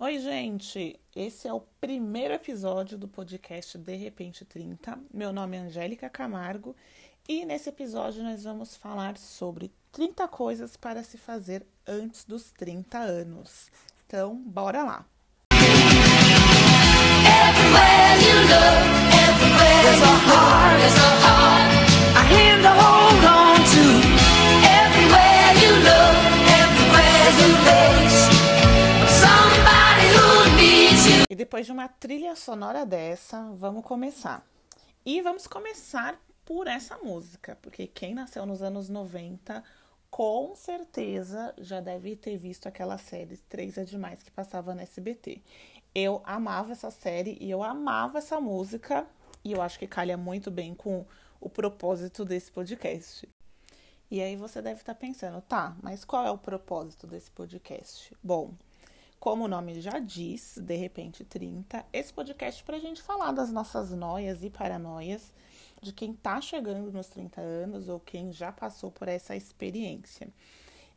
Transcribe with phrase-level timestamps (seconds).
[0.00, 0.96] Oi, gente!
[1.14, 4.96] Esse é o primeiro episódio do podcast De Repente 30.
[5.12, 6.76] Meu nome é Angélica Camargo
[7.28, 12.96] e nesse episódio nós vamos falar sobre 30 coisas para se fazer antes dos 30
[12.96, 13.72] anos.
[14.06, 15.04] Então, bora lá!
[15.50, 15.88] Everywhere
[18.22, 18.78] you look,
[19.18, 21.74] everywhere there's a heart, there's a heart,
[22.14, 23.82] a hand to hold on to.
[24.62, 26.14] Everywhere you look,
[26.54, 27.97] everywhere there's a
[31.30, 34.46] E depois de uma trilha sonora dessa, vamos começar.
[35.04, 39.62] E vamos começar por essa música, porque quem nasceu nos anos 90
[40.10, 45.42] com certeza já deve ter visto aquela série Três é Demais que passava na SBT.
[45.94, 49.06] Eu amava essa série e eu amava essa música,
[49.44, 51.04] e eu acho que calha muito bem com
[51.38, 53.28] o propósito desse podcast.
[54.10, 58.16] E aí você deve estar pensando, tá, mas qual é o propósito desse podcast?
[58.24, 58.54] Bom,
[59.18, 63.50] como o nome já diz, de repente 30, esse podcast para a gente falar das
[63.50, 65.32] nossas noias e paranoias
[65.82, 70.28] de quem está chegando nos 30 anos ou quem já passou por essa experiência.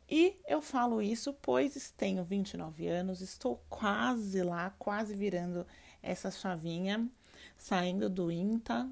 [0.08, 5.66] E eu falo isso pois tenho 29 anos, estou quase lá, quase virando
[6.02, 7.08] essa chavinha,
[7.56, 8.88] saindo do INTA,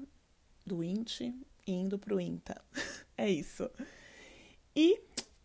[0.65, 2.61] do INT e indo para o INTA.
[3.17, 3.69] é isso.
[4.75, 5.01] E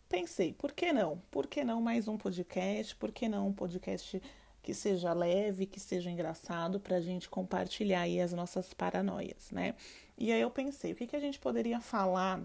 [0.09, 1.21] pensei, por que não?
[1.31, 2.95] Por que não mais um podcast?
[2.95, 4.21] Por que não um podcast
[4.61, 9.75] que seja leve, que seja engraçado, para a gente compartilhar aí as nossas paranoias, né?
[10.17, 12.41] E aí eu pensei, o que, que a gente poderia falar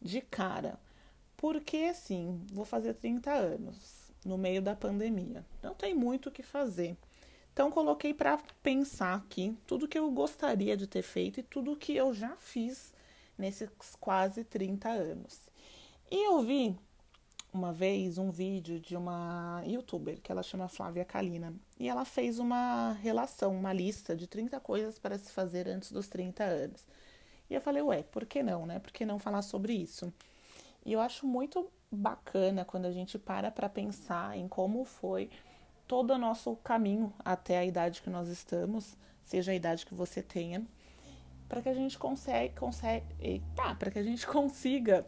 [0.00, 0.78] de cara?
[1.36, 5.44] Porque, assim, vou fazer 30 anos, no meio da pandemia.
[5.62, 6.96] Não tem muito o que fazer.
[7.52, 11.94] Então, coloquei para pensar aqui tudo que eu gostaria de ter feito e tudo que
[11.94, 12.92] eu já fiz
[13.36, 15.40] nesses quase 30 anos.
[16.10, 16.76] E eu vi
[17.52, 22.38] uma vez um vídeo de uma youtuber que ela chama Flávia Kalina e ela fez
[22.38, 26.86] uma relação, uma lista de 30 coisas para se fazer antes dos 30 anos.
[27.48, 28.78] E eu falei, ué, por que não, né?
[28.78, 30.12] Por que não falar sobre isso?
[30.84, 35.28] E eu acho muito bacana quando a gente para para pensar em como foi
[35.88, 40.22] todo o nosso caminho até a idade que nós estamos, seja a idade que você
[40.22, 40.64] tenha,
[41.48, 45.04] para que a gente consegue, consegue, tá, para que a gente consiga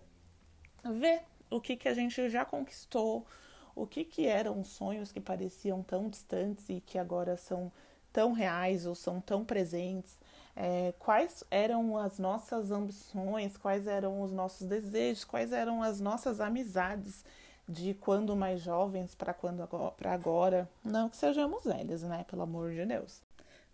[0.84, 3.26] ver o que, que a gente já conquistou,
[3.74, 7.70] o que, que eram sonhos que pareciam tão distantes e que agora são
[8.12, 10.18] tão reais ou são tão presentes,
[10.54, 16.40] é, quais eram as nossas ambições, quais eram os nossos desejos, quais eram as nossas
[16.40, 17.24] amizades
[17.66, 22.72] de quando mais jovens para quando para agora, não que sejamos velhos, né, pelo amor
[22.72, 23.22] de Deus.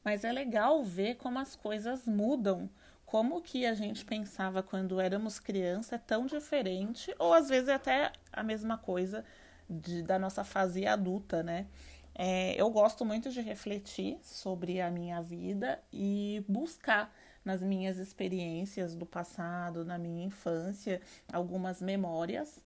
[0.04, 2.70] Mas é legal ver como as coisas mudam
[3.08, 7.74] como que a gente pensava quando éramos criança é tão diferente, ou às vezes é
[7.74, 9.24] até a mesma coisa
[9.68, 11.66] de, da nossa fase adulta, né?
[12.14, 17.10] É, eu gosto muito de refletir sobre a minha vida e buscar
[17.42, 21.00] nas minhas experiências do passado, na minha infância,
[21.32, 22.60] algumas memórias.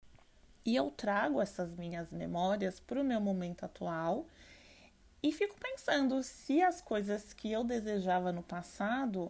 [0.66, 4.26] E eu trago essas minhas memórias para o meu momento atual
[5.22, 9.30] e fico pensando se as coisas que eu desejava no passado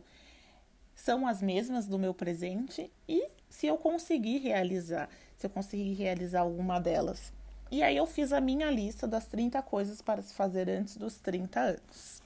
[1.00, 6.42] são as mesmas do meu presente e se eu conseguir realizar, se eu conseguir realizar
[6.42, 7.32] alguma delas.
[7.72, 11.18] E aí eu fiz a minha lista das 30 coisas para se fazer antes dos
[11.18, 12.22] 30 anos.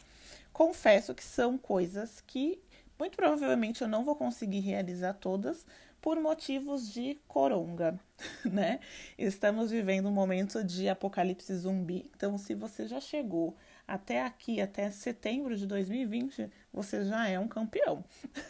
[0.52, 2.60] Confesso que são coisas que
[2.98, 5.68] muito provavelmente eu não vou conseguir realizar todas
[6.02, 8.00] por motivos de coronga,
[8.44, 8.80] né?
[9.18, 12.10] Estamos vivendo um momento de apocalipse zumbi.
[12.16, 13.56] Então, se você já chegou
[13.88, 18.04] até aqui, até setembro de 2020, você já é um campeão.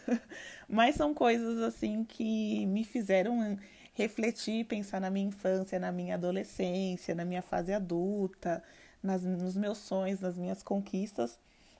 [0.68, 3.58] Mas são coisas assim que me fizeram
[3.92, 8.62] refletir, pensar na minha infância, na minha adolescência, na minha fase adulta,
[9.02, 11.38] nas, nos meus sonhos, nas minhas conquistas.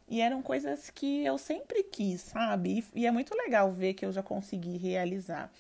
[0.09, 2.85] E eram coisas que eu sempre quis, sabe?
[2.95, 5.51] E, e é muito legal ver que eu já consegui realizar.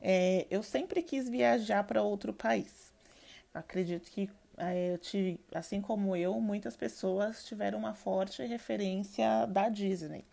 [0.00, 2.92] É, eu sempre quis viajar para outro país.
[3.52, 4.30] Acredito que
[4.92, 10.24] eu tive, assim como eu, muitas pessoas tiveram uma forte referência da Disney,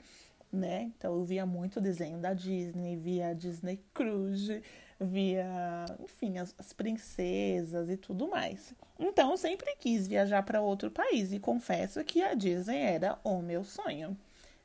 [0.52, 0.92] né?
[0.98, 4.62] Então eu via muito desenho da Disney, via Disney Cruise,
[5.00, 8.74] via, enfim, as, as princesas e tudo mais.
[9.00, 13.42] Então eu sempre quis viajar para outro país e confesso que a Disney era o
[13.42, 14.18] meu sonho.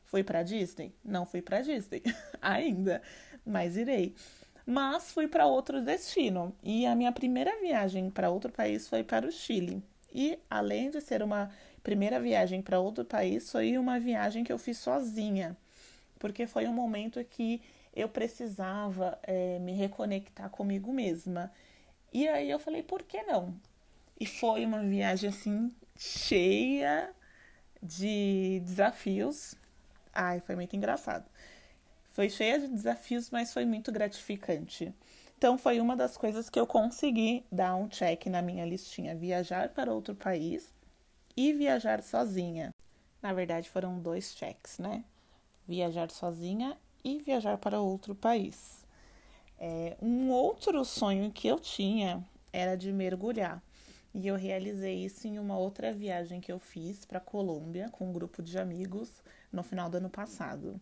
[0.05, 0.93] Fui para Disney?
[1.05, 2.03] Não fui para Disney
[2.43, 3.01] ainda,
[3.47, 4.15] mas irei
[4.67, 6.55] mas fui para outro destino.
[6.63, 9.83] E a minha primeira viagem para outro país foi para o Chile.
[10.15, 11.51] E além de ser uma
[11.83, 15.57] primeira viagem para outro país, foi uma viagem que eu fiz sozinha,
[16.19, 17.61] porque foi um momento que
[17.95, 21.53] eu precisava é, me reconectar comigo mesma.
[22.13, 23.55] E aí eu falei, por que não?
[24.21, 27.11] E foi uma viagem assim cheia
[27.83, 29.55] de desafios.
[30.13, 31.25] Ai, foi muito engraçado.
[32.13, 34.95] Foi cheia de desafios, mas foi muito gratificante.
[35.37, 39.71] Então foi uma das coisas que eu consegui dar um check na minha listinha: viajar
[39.71, 40.73] para outro país
[41.35, 42.71] e viajar sozinha.
[43.23, 45.05] Na verdade, foram dois checks, né?
[45.67, 48.85] Viajar sozinha e viajar para outro país.
[49.59, 52.23] É, um outro sonho que eu tinha
[52.53, 53.63] era de mergulhar.
[54.15, 58.13] E eu realizei isso em uma outra viagem que eu fiz para Colômbia com um
[58.13, 59.11] grupo de amigos
[59.51, 60.79] no final do ano passado.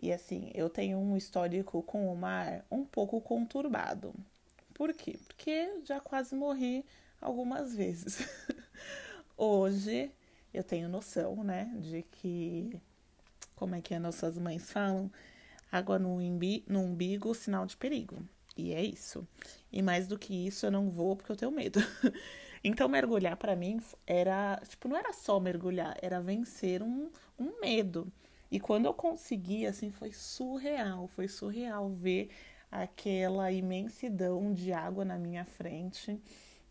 [0.00, 4.14] E assim, eu tenho um histórico com o mar um pouco conturbado.
[4.72, 5.18] Por quê?
[5.26, 6.84] Porque já quase morri
[7.20, 8.28] algumas vezes.
[9.36, 10.10] Hoje
[10.54, 12.80] eu tenho noção, né, de que
[13.56, 15.10] como é que as nossas mães falam,
[15.70, 18.22] água no, imbi, no umbigo, sinal de perigo.
[18.56, 19.26] E é isso.
[19.72, 21.80] E mais do que isso, eu não vou porque eu tenho medo.
[22.62, 28.10] então, mergulhar para mim era, tipo, não era só mergulhar, era vencer um, um medo.
[28.50, 32.30] E quando eu consegui, assim, foi surreal, foi surreal ver
[32.70, 36.20] aquela imensidão de água na minha frente,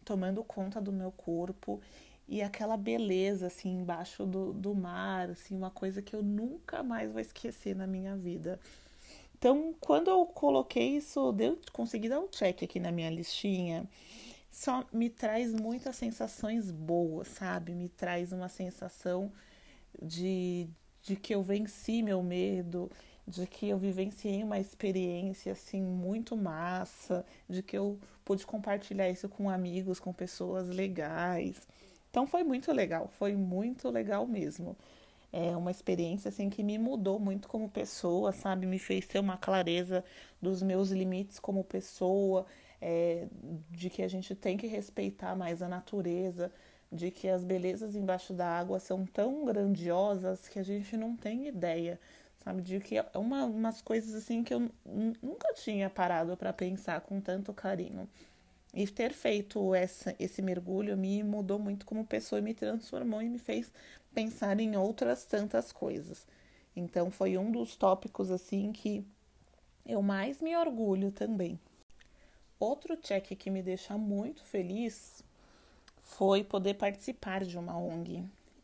[0.04, 1.82] tomando conta do meu corpo
[2.28, 7.12] e aquela beleza, assim, embaixo do, do mar, assim, uma coisa que eu nunca mais
[7.12, 8.60] vou esquecer na minha vida.
[9.38, 13.88] Então, quando eu coloquei isso, deu, consegui dar um check aqui na minha listinha,
[14.52, 17.74] só me traz muitas sensações boas, sabe?
[17.74, 19.32] Me traz uma sensação
[20.02, 20.68] de,
[21.08, 22.92] de que eu venci meu medo,
[23.26, 29.30] de que eu vivenciei uma experiência assim muito massa, de que eu pude compartilhar isso
[29.30, 31.66] com amigos, com pessoas legais.
[32.12, 34.76] Então foi muito legal, foi muito legal mesmo.
[35.32, 38.66] É uma experiência assim que me mudou muito como pessoa, sabe?
[38.66, 40.04] Me fez ter uma clareza
[40.42, 42.46] dos meus limites como pessoa,
[42.82, 43.28] é,
[43.72, 46.52] de que a gente tem que respeitar mais a natureza,
[46.92, 51.48] de que as belezas embaixo da água são tão grandiosas que a gente não tem
[51.48, 52.00] ideia,
[52.44, 52.62] sabe?
[52.62, 54.70] De que é uma, umas coisas assim que eu
[55.22, 58.08] nunca tinha parado para pensar com tanto carinho.
[58.74, 63.40] E ter feito essa, esse mergulho me mudou muito como pessoa, me transformou e me
[63.40, 63.72] fez
[64.14, 66.26] pensar em outras tantas coisas.
[66.76, 69.04] Então foi um dos tópicos assim que
[69.86, 71.60] eu mais me orgulho também.
[72.60, 75.24] Outro check que me deixa muito feliz
[76.08, 78.24] foi poder participar de uma ONG.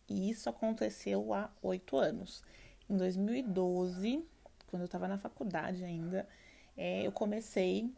[0.10, 2.42] E isso aconteceu há oito anos.
[2.90, 4.24] Em 2012,
[4.68, 6.28] quando eu estava na faculdade ainda,
[6.76, 7.92] é, eu comecei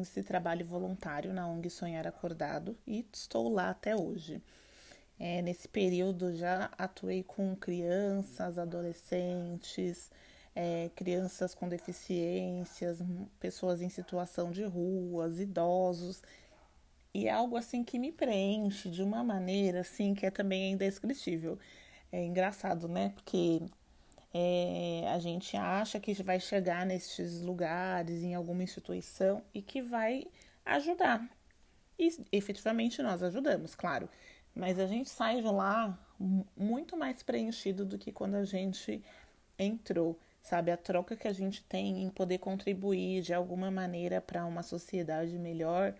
[0.00, 4.40] esse trabalho voluntário na ONG Sonhar Acordado e estou lá até hoje.
[5.18, 10.10] É, nesse período já atuei com crianças, adolescentes,
[10.54, 12.98] é, crianças com deficiências,
[13.38, 16.22] pessoas em situação de ruas, idosos
[17.12, 21.58] e é algo assim que me preenche de uma maneira assim que é também indescritível.
[22.12, 23.10] É engraçado, né?
[23.10, 23.62] Porque
[24.32, 30.26] é, a gente acha que vai chegar nesses lugares, em alguma instituição e que vai
[30.64, 31.28] ajudar.
[31.98, 34.08] E efetivamente nós ajudamos, claro.
[34.54, 35.98] Mas a gente sai de lá
[36.56, 39.02] muito mais preenchido do que quando a gente
[39.58, 40.70] entrou, sabe?
[40.70, 45.38] A troca que a gente tem em poder contribuir de alguma maneira para uma sociedade
[45.38, 45.94] melhor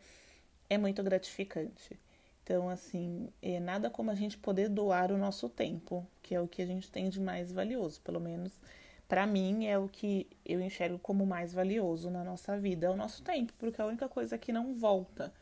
[0.70, 1.99] é muito gratificante.
[2.43, 6.49] Então, assim, é nada como a gente poder doar o nosso tempo, que é o
[6.49, 8.52] que a gente tem de mais valioso, pelo menos
[9.11, 12.97] para mim é o que eu enxergo como mais valioso na nossa vida, é o
[12.97, 15.35] nosso tempo, porque é a única coisa que não volta.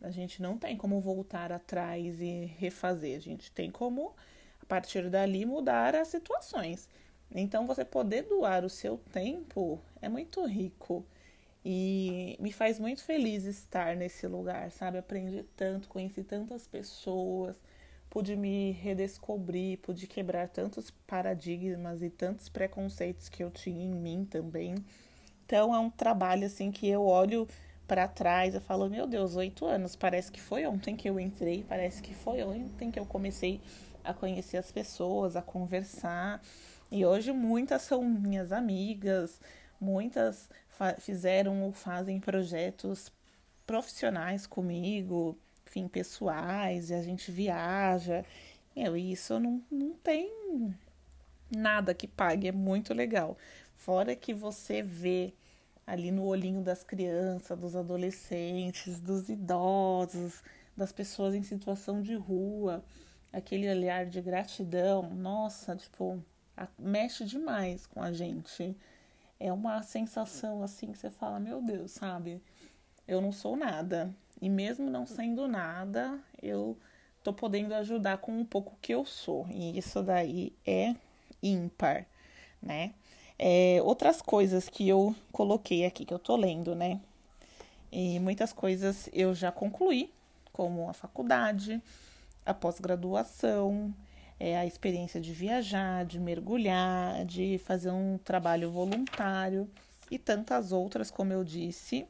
[0.00, 4.12] A gente não tem como voltar atrás e refazer, a gente tem como
[4.60, 6.88] a partir dali mudar as situações.
[7.30, 11.06] Então, você poder doar o seu tempo é muito rico.
[11.64, 14.98] E me faz muito feliz estar nesse lugar, sabe?
[14.98, 17.56] Aprendi tanto, conheci tantas pessoas,
[18.10, 24.26] pude me redescobrir, pude quebrar tantos paradigmas e tantos preconceitos que eu tinha em mim
[24.28, 24.74] também.
[25.46, 27.46] Então é um trabalho assim que eu olho
[27.86, 31.64] para trás, eu falo, meu Deus, oito anos, parece que foi ontem que eu entrei,
[31.68, 33.60] parece que foi ontem que eu comecei
[34.02, 36.40] a conhecer as pessoas, a conversar.
[36.90, 39.40] E hoje muitas são minhas amigas,
[39.82, 40.48] muitas
[41.00, 43.12] fizeram ou fazem projetos
[43.66, 45.36] profissionais comigo,
[45.66, 48.24] enfim, pessoais, e a gente viaja.
[48.74, 50.30] Meu, isso não, não tem
[51.50, 53.36] nada que pague, é muito legal.
[53.74, 55.34] Fora que você vê
[55.86, 60.42] ali no olhinho das crianças, dos adolescentes, dos idosos,
[60.76, 62.84] das pessoas em situação de rua,
[63.32, 66.22] aquele olhar de gratidão, nossa, tipo,
[66.78, 68.76] mexe demais com a gente
[69.42, 72.40] é uma sensação assim que você fala, meu Deus, sabe?
[73.08, 74.14] Eu não sou nada.
[74.40, 76.78] E mesmo não sendo nada, eu
[77.24, 79.46] tô podendo ajudar com um pouco que eu sou.
[79.50, 80.94] E isso daí é
[81.42, 82.06] ímpar,
[82.62, 82.94] né?
[83.36, 87.00] É, outras coisas que eu coloquei aqui, que eu tô lendo, né?
[87.90, 90.12] E muitas coisas eu já concluí,
[90.52, 91.82] como a faculdade,
[92.46, 93.92] a pós-graduação,
[94.38, 99.68] é, a experiência de viajar, de mergulhar, de fazer um trabalho voluntário
[100.10, 102.06] e tantas outras, como eu disse,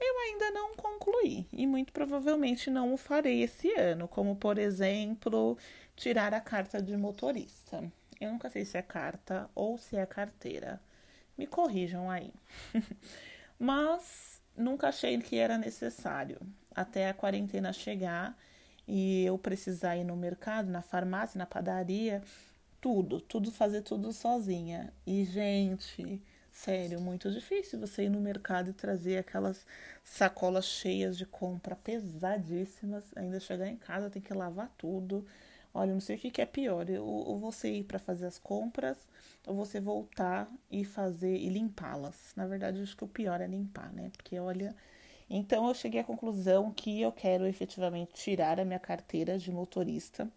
[0.00, 5.56] eu ainda não concluí e muito provavelmente não o farei esse ano, como por exemplo,
[5.96, 7.82] tirar a carta de motorista.
[8.20, 10.80] Eu nunca sei se é carta ou se é carteira.
[11.36, 12.32] Me corrijam aí.
[13.58, 16.38] Mas nunca achei que era necessário
[16.74, 18.36] até a quarentena chegar
[18.86, 22.22] e eu precisar ir no mercado, na farmácia, na padaria,
[22.80, 24.92] tudo, tudo fazer tudo sozinha.
[25.06, 26.20] E gente,
[26.50, 29.64] sério, muito difícil você ir no mercado e trazer aquelas
[30.04, 35.24] sacolas cheias de compra pesadíssimas, ainda chegar em casa tem que lavar tudo.
[35.74, 38.98] Olha, não sei o que, é pior, ou, você ir para fazer as compras,
[39.46, 42.34] ou você voltar e fazer e limpá-las.
[42.36, 44.10] Na verdade, acho que o pior é limpar, né?
[44.14, 44.76] Porque olha,
[45.28, 50.28] então eu cheguei à conclusão que eu quero efetivamente tirar a minha carteira de motorista,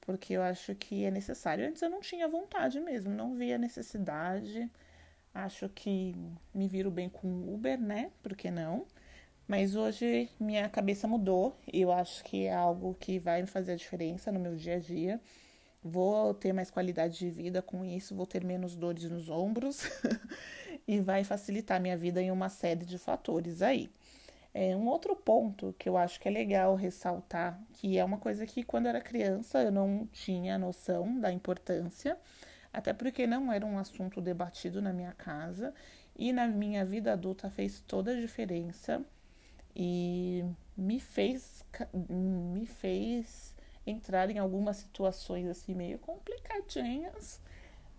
[0.00, 1.66] porque eu acho que é necessário.
[1.66, 4.70] Antes eu não tinha vontade mesmo, não via necessidade.
[5.34, 6.14] Acho que
[6.54, 8.10] me viro bem com Uber, né?
[8.22, 8.86] Por que não?
[9.46, 13.72] Mas hoje minha cabeça mudou e eu acho que é algo que vai me fazer
[13.72, 15.20] a diferença no meu dia a dia.
[15.84, 19.82] Vou ter mais qualidade de vida com isso, vou ter menos dores nos ombros
[20.86, 23.90] e vai facilitar minha vida em uma série de fatores aí.
[24.54, 28.46] É, um outro ponto que eu acho que é legal ressaltar, que é uma coisa
[28.46, 32.18] que quando eu era criança eu não tinha noção da importância,
[32.72, 35.72] até porque não era um assunto debatido na minha casa
[36.16, 39.02] e na minha vida adulta fez toda a diferença
[39.74, 40.44] e
[40.76, 41.64] me fez
[42.10, 43.56] me fez
[43.86, 47.40] entrar em algumas situações assim meio complicadinhas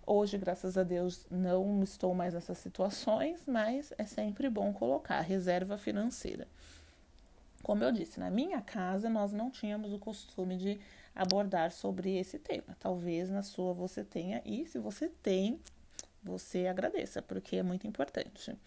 [0.05, 5.77] Hoje, graças a Deus, não estou mais nessas situações, mas é sempre bom colocar reserva
[5.77, 6.45] financeira.
[7.61, 10.77] Como eu disse, na minha casa nós não tínhamos o costume de
[11.15, 12.75] abordar sobre esse tema.
[12.81, 15.57] Talvez na sua você tenha, e se você tem,
[16.21, 18.57] você agradeça, porque é muito importante.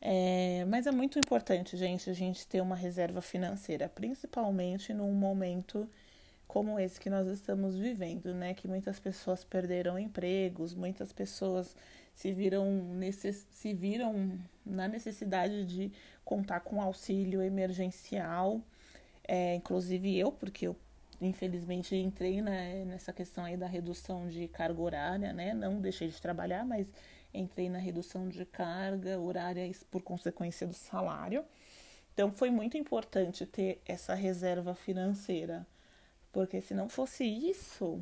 [0.00, 5.86] É, mas é muito importante, gente, a gente ter uma reserva financeira, principalmente num momento
[6.46, 8.54] como esse que nós estamos vivendo, né?
[8.54, 11.74] Que muitas pessoas perderam empregos, muitas pessoas
[12.14, 13.46] se viram, necess...
[13.50, 15.92] se viram na necessidade de
[16.24, 18.60] contar com auxílio emergencial,
[19.26, 20.76] é, inclusive eu, porque eu
[21.20, 25.52] infelizmente entrei né, nessa questão aí da redução de carga horária, né?
[25.54, 26.92] Não deixei de trabalhar, mas
[27.34, 31.44] entrei na redução de carga horária por consequência do salário.
[32.14, 35.66] Então foi muito importante ter essa reserva financeira
[36.36, 37.98] porque se não fosse isso,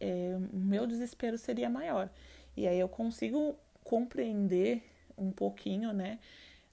[0.00, 2.08] é, meu desespero seria maior.
[2.56, 3.54] E aí eu consigo
[3.84, 4.82] compreender
[5.14, 6.18] um pouquinho, né,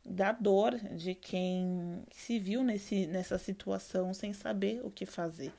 [0.05, 5.51] da dor de quem se viu nesse, nessa situação sem saber o que fazer.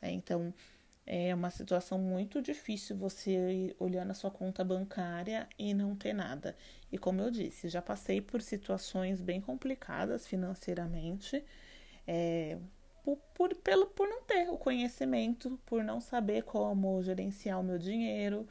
[0.00, 0.54] É, então,
[1.04, 6.14] é uma situação muito difícil você ir olhando a sua conta bancária e não ter
[6.14, 6.56] nada.
[6.90, 11.44] E como eu disse, já passei por situações bem complicadas financeiramente.
[12.06, 12.56] É,
[13.06, 17.78] por, por, pelo, por não ter o conhecimento, por não saber como gerenciar o meu
[17.78, 18.48] dinheiro,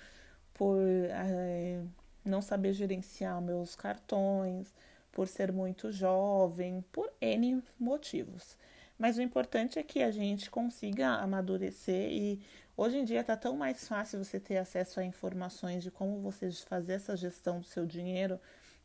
[0.54, 1.84] por é,
[2.24, 4.74] não saber gerenciar meus cartões,
[5.12, 8.58] por ser muito jovem, por N motivos.
[8.98, 12.40] Mas o importante é que a gente consiga amadurecer e
[12.78, 16.50] hoje em dia está tão mais fácil você ter acesso a informações de como você
[16.52, 18.40] fazer essa gestão do seu dinheiro.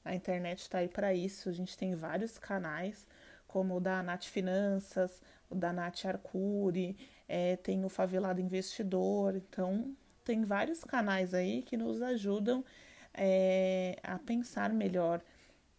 [0.04, 3.06] A internet está aí para isso, a gente tem vários canais,
[3.50, 9.92] como o da Nath Finanças, o da Nath Arcuri, é, tem o Favelado Investidor, então
[10.24, 12.64] tem vários canais aí que nos ajudam
[13.12, 15.20] é, a pensar melhor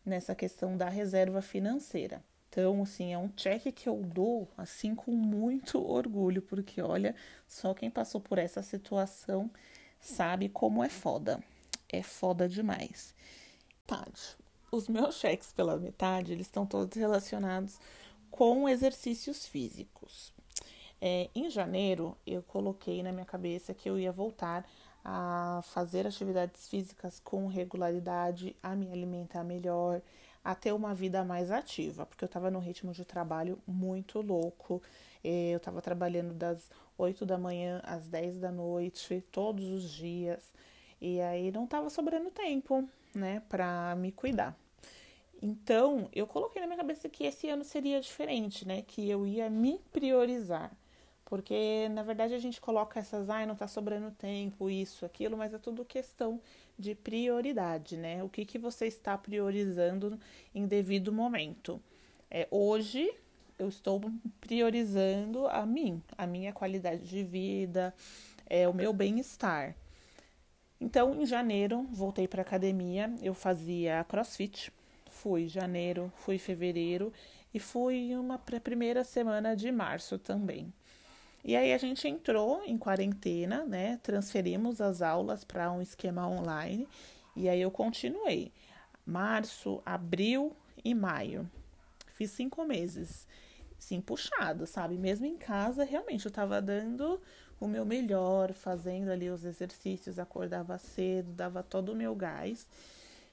[0.06, 2.22] nessa questão da reserva financeira.
[2.50, 7.16] Então, assim, é um check que eu dou, assim, com muito orgulho, porque olha,
[7.48, 9.50] só quem passou por essa situação
[9.98, 11.42] sabe como é foda.
[11.88, 13.16] É foda demais.
[13.92, 14.41] Metade.
[14.74, 17.78] Os meus cheques pela metade, eles estão todos relacionados
[18.30, 20.34] com exercícios físicos.
[21.02, 24.66] É, em janeiro, eu coloquei na minha cabeça que eu ia voltar
[25.04, 30.02] a fazer atividades físicas com regularidade, a me alimentar melhor,
[30.42, 34.82] a ter uma vida mais ativa, porque eu estava num ritmo de trabalho muito louco.
[35.22, 40.54] É, eu estava trabalhando das 8 da manhã às 10 da noite, todos os dias,
[41.02, 44.61] e aí não estava sobrando tempo, né, para me cuidar.
[45.42, 48.84] Então, eu coloquei na minha cabeça que esse ano seria diferente, né?
[48.84, 50.72] Que eu ia me priorizar.
[51.26, 55.54] Porque, na verdade, a gente coloca essas, ai, não tá sobrando tempo, isso, aquilo, mas
[55.54, 56.42] é tudo questão
[56.78, 58.24] de prioridade, né?
[58.24, 60.20] O que, que você está priorizando
[60.54, 61.82] em devido momento.
[62.30, 63.10] É, hoje,
[63.58, 64.02] eu estou
[64.42, 67.94] priorizando a mim, a minha qualidade de vida,
[68.46, 69.76] é, o meu bem-estar.
[70.80, 74.72] Então, em janeiro, voltei para academia, eu fazia crossfit.
[75.22, 77.14] Fui janeiro, fui fevereiro
[77.54, 80.74] e fui uma primeira semana de março também.
[81.46, 84.00] E aí a gente entrou em quarentena, né?
[84.02, 86.88] Transferimos as aulas para um esquema online
[87.36, 88.52] e aí eu continuei.
[89.06, 91.48] Março, abril e maio.
[92.08, 93.28] Fiz cinco meses.
[93.78, 94.98] Sim, puxado, sabe?
[94.98, 97.22] Mesmo em casa, realmente eu estava dando
[97.60, 102.68] o meu melhor, fazendo ali os exercícios, acordava cedo, dava todo o meu gás.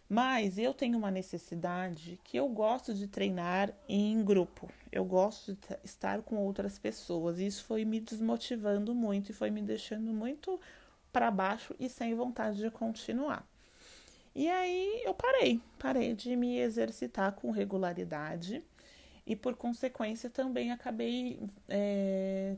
[0.09, 4.71] Mas eu tenho uma necessidade que eu gosto de treinar em grupo.
[4.91, 7.39] Eu gosto de estar com outras pessoas.
[7.39, 10.59] E isso foi me desmotivando muito e foi me deixando muito
[11.13, 13.47] para baixo e sem vontade de continuar.
[14.35, 18.63] E aí eu parei, parei de me exercitar com regularidade
[19.27, 22.57] e por consequência também acabei é,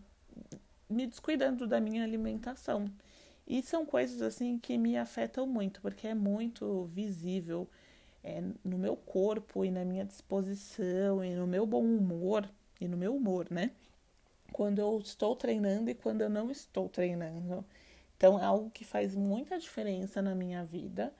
[0.88, 2.84] me descuidando da minha alimentação.
[3.50, 7.68] E são coisas assim que me afetam muito, porque é muito visível
[8.22, 12.48] é, no meu corpo e na minha disposição e no meu bom humor
[12.80, 13.72] e no meu humor, né?
[14.52, 17.64] Quando eu estou treinando e quando eu não estou treinando.
[18.16, 21.12] Então é algo que faz muita diferença na minha vida,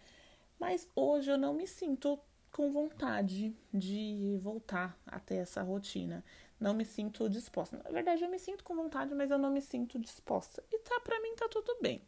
[0.57, 2.17] mas hoje eu não me sinto
[2.53, 6.25] com vontade de voltar até essa rotina
[6.61, 7.81] não me sinto disposta.
[7.83, 10.63] Na verdade, eu me sinto com vontade, mas eu não me sinto disposta.
[10.71, 12.03] E tá, para mim tá tudo bem.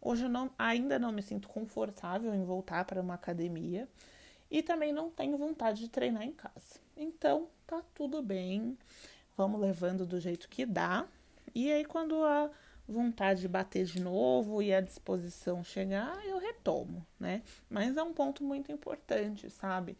[0.00, 3.88] Hoje eu não, ainda não me sinto confortável em voltar para uma academia
[4.50, 6.78] e também não tenho vontade de treinar em casa.
[6.96, 8.76] Então, tá tudo bem.
[9.36, 11.06] Vamos levando do jeito que dá.
[11.54, 12.50] E aí quando a
[12.86, 17.42] vontade de bater de novo e a disposição chegar, eu retomo, né?
[17.70, 19.96] Mas é um ponto muito importante, sabe?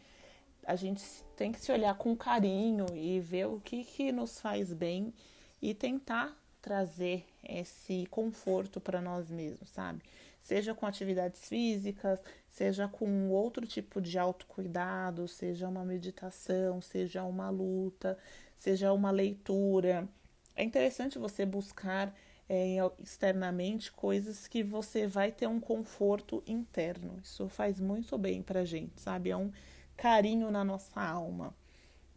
[0.66, 1.04] A gente
[1.36, 5.12] tem que se olhar com carinho e ver o que, que nos faz bem
[5.60, 10.02] e tentar trazer esse conforto para nós mesmos, sabe?
[10.40, 17.50] Seja com atividades físicas, seja com outro tipo de autocuidado, seja uma meditação, seja uma
[17.50, 18.18] luta,
[18.56, 20.08] seja uma leitura.
[20.54, 22.14] É interessante você buscar
[22.48, 27.18] é, externamente coisas que você vai ter um conforto interno.
[27.22, 29.30] Isso faz muito bem pra gente, sabe?
[29.30, 29.50] É um
[29.96, 31.54] carinho na nossa alma.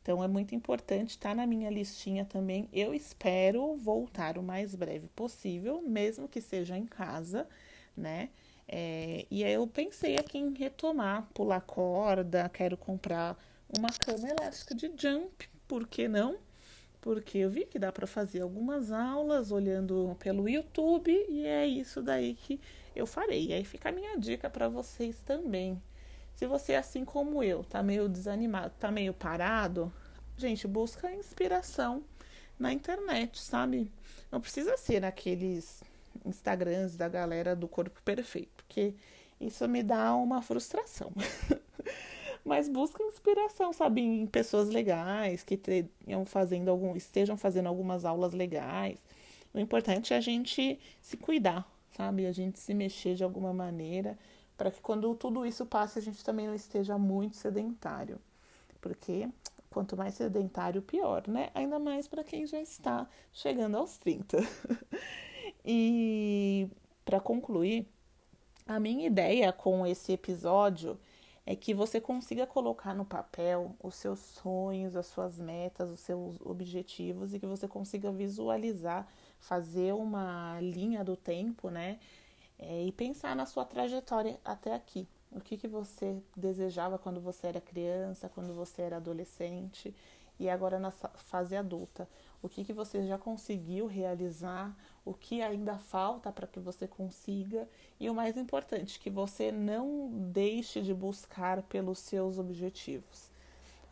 [0.02, 2.70] Então é muito importante, estar tá na minha listinha também.
[2.72, 7.48] Eu espero voltar o mais breve possível, mesmo que seja em casa,
[7.96, 8.30] né?
[8.68, 13.38] É, e aí eu pensei aqui em retomar, pular corda, quero comprar
[13.78, 16.38] uma cama elástica de jump, por que não?
[17.02, 22.02] Porque eu vi que dá para fazer algumas aulas olhando pelo YouTube e é isso
[22.02, 22.60] daí que
[22.96, 23.48] eu farei.
[23.48, 25.82] E aí fica a minha dica para vocês também.
[26.38, 29.92] Se você, assim como eu, tá meio desanimado, tá meio parado,
[30.38, 32.04] gente, busca inspiração
[32.60, 33.92] na internet, sabe?
[34.32, 35.84] Não precisa ser naqueles
[36.24, 38.94] Instagrams da galera do corpo perfeito, porque
[39.42, 41.12] isso me dá uma frustração.
[42.46, 48.34] Mas busca inspiração, sabe, em pessoas legais que tenham fazendo algum, estejam fazendo algumas aulas
[48.34, 49.00] legais.
[49.56, 52.28] O importante é a gente se cuidar, sabe?
[52.28, 54.16] A gente se mexer de alguma maneira
[54.58, 58.20] para que quando tudo isso passe a gente também não esteja muito sedentário,
[58.82, 59.30] porque
[59.70, 61.52] quanto mais sedentário, pior, né?
[61.54, 64.38] Ainda mais para quem já está chegando aos 30.
[65.64, 66.68] e
[67.06, 67.88] para concluir,
[68.66, 71.00] a minha ideia com esse episódio
[71.46, 76.42] é que você consiga colocar no papel os seus sonhos, as suas metas, os seus
[76.42, 79.08] objetivos e que você consiga visualizar,
[79.40, 82.00] fazer uma linha do tempo, né?
[82.60, 85.08] É, e pensar na sua trajetória até aqui.
[85.32, 89.94] O que, que você desejava quando você era criança, quando você era adolescente
[90.40, 92.08] e agora na fase adulta.
[92.42, 97.68] O que, que você já conseguiu realizar, o que ainda falta para que você consiga
[98.00, 103.32] e o mais importante, que você não deixe de buscar pelos seus objetivos.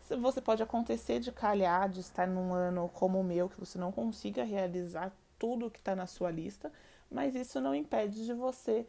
[0.07, 3.91] Você pode acontecer de calhar, de estar num ano como o meu, que você não
[3.91, 6.71] consiga realizar tudo que está na sua lista,
[7.15, 8.85] mas isso não impede de você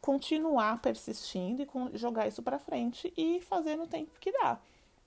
[0.00, 4.58] continuar persistindo e jogar isso para frente e fazer no tempo que dá,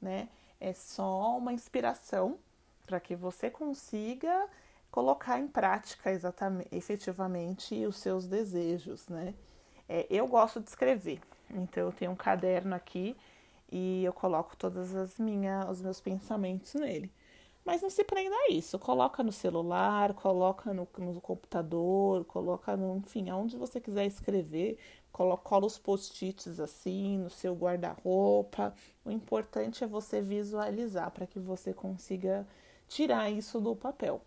[0.02, 0.30] né?
[0.58, 2.39] É só uma inspiração
[2.86, 4.48] para que você consiga
[4.89, 9.36] colocar em prática exatamente, efetivamente os seus desejos, né?
[9.89, 13.18] É, eu gosto de escrever, então eu tenho um caderno aqui
[13.70, 17.12] e eu coloco todas as minhas, os meus pensamentos nele.
[17.65, 18.78] Mas não se prenda a isso.
[18.78, 24.78] Coloca no celular, coloca no, no computador, coloca no, enfim, aonde você quiser escrever.
[25.12, 28.73] Coloca, cola os post-its assim no seu guarda-roupa.
[29.04, 32.47] O importante é você visualizar para que você consiga
[32.88, 34.21] tirar isso do papel.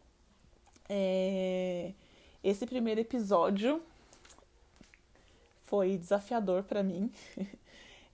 [0.89, 1.93] É...
[2.43, 3.81] Esse primeiro episódio
[5.63, 7.13] foi desafiador para mim.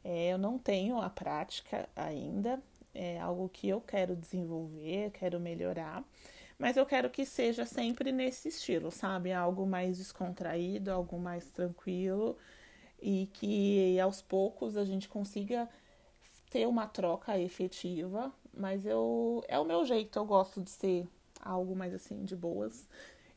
[0.07, 2.63] É, eu não tenho a prática ainda,
[2.95, 6.05] é algo que eu quero desenvolver, quero melhorar,
[6.59, 9.33] mas eu quero que seja sempre nesse estilo, sabe?
[9.33, 12.37] Algo mais descontraído, algo mais tranquilo
[13.03, 15.69] e que aos poucos a gente consiga
[16.51, 21.09] ter uma troca efetiva, mas eu é o meu jeito, eu gosto de ser
[21.41, 22.89] algo mais assim de boas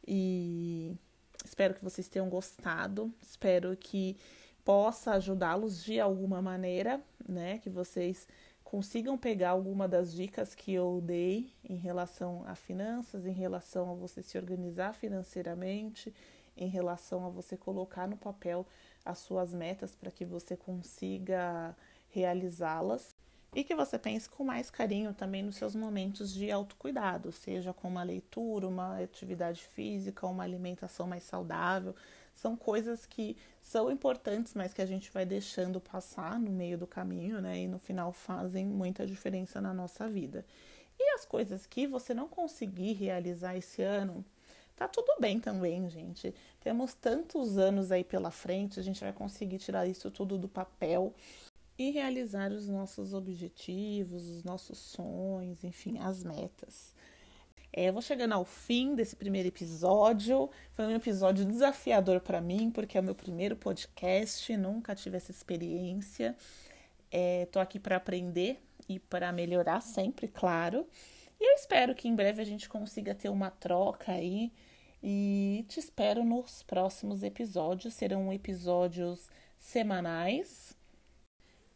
[0.07, 0.95] e
[1.43, 4.15] espero que vocês tenham gostado, espero que
[4.63, 7.57] possa ajudá-los de alguma maneira, né?
[7.59, 8.27] Que vocês
[8.67, 13.93] consigam pegar alguma das dicas que eu dei em relação a finanças, em relação a
[13.93, 16.13] você se organizar financeiramente,
[16.55, 18.67] em relação a você colocar no papel
[19.05, 21.73] as suas metas para que você consiga
[22.09, 23.15] realizá-las
[23.55, 27.87] e que você pense com mais carinho também nos seus momentos de autocuidado, seja com
[27.87, 31.95] uma leitura, uma atividade física, uma alimentação mais saudável.
[32.37, 36.85] São coisas que são importantes, mas que a gente vai deixando passar no meio do
[36.85, 37.57] caminho, né?
[37.57, 40.45] E no final fazem muita diferença na nossa vida.
[40.99, 44.23] E as coisas que você não conseguir realizar esse ano,
[44.75, 46.31] tá tudo bem também, gente.
[46.59, 51.15] Temos tantos anos aí pela frente, a gente vai conseguir tirar isso tudo do papel
[51.75, 56.93] e realizar os nossos objetivos, os nossos sonhos, enfim, as metas.
[57.71, 60.49] É, vou chegando ao fim desse primeiro episódio.
[60.71, 65.31] Foi um episódio desafiador para mim, porque é o meu primeiro podcast, nunca tive essa
[65.31, 66.35] experiência.
[67.11, 70.87] Estou é, aqui para aprender e para melhorar sempre, claro.
[71.39, 74.51] E eu espero que em breve a gente consiga ter uma troca aí.
[75.03, 77.93] E te espero nos próximos episódios.
[77.93, 80.77] Serão episódios semanais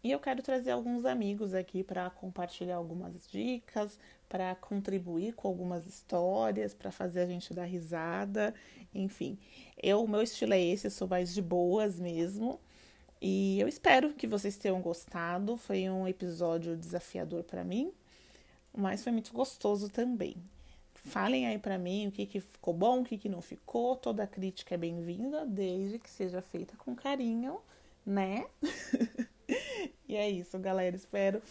[0.03, 3.99] e eu quero trazer alguns amigos aqui para compartilhar algumas dicas,
[4.31, 8.55] para contribuir com algumas histórias, para fazer a gente dar risada,
[8.95, 9.37] enfim.
[9.83, 12.57] Eu, o meu estilo é esse, eu sou mais de boas mesmo.
[13.21, 15.57] E eu espero que vocês tenham gostado.
[15.57, 17.91] Foi um episódio desafiador para mim,
[18.73, 20.37] mas foi muito gostoso também.
[20.93, 23.97] Falem aí para mim o que, que ficou bom, o que, que não ficou.
[23.97, 27.59] Toda crítica é bem-vinda, desde que seja feita com carinho,
[28.05, 28.45] né?
[30.11, 30.93] E é isso, galera.
[30.93, 31.41] Espero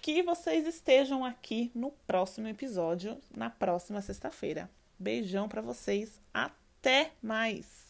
[0.00, 4.70] que vocês estejam aqui no próximo episódio, na próxima sexta-feira.
[4.98, 6.18] Beijão para vocês.
[6.32, 7.87] Até mais!